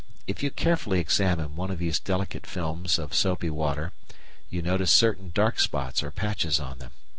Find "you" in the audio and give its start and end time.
0.41-0.49, 4.49-4.63